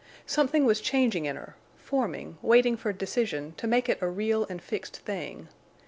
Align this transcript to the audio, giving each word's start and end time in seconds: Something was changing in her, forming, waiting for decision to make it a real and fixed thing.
Something 0.25 0.65
was 0.65 0.81
changing 0.81 1.25
in 1.25 1.35
her, 1.35 1.55
forming, 1.77 2.39
waiting 2.41 2.75
for 2.75 2.91
decision 2.91 3.53
to 3.57 3.67
make 3.67 3.87
it 3.87 4.01
a 4.01 4.07
real 4.09 4.47
and 4.49 4.59
fixed 4.59 4.97
thing. 4.97 5.47